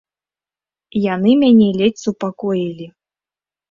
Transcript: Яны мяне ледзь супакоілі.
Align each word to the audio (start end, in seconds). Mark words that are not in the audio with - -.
Яны 1.13 1.31
мяне 1.43 1.69
ледзь 1.79 2.03
супакоілі. 2.09 2.85